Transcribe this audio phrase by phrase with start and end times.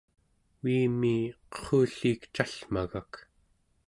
[0.63, 1.11] uimi
[1.57, 3.21] qerrulliik callmagak